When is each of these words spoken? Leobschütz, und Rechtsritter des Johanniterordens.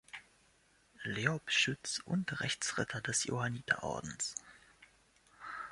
Leobschütz, 1.03 2.01
und 2.03 2.39
Rechtsritter 2.41 3.01
des 3.01 3.25
Johanniterordens. 3.25 4.33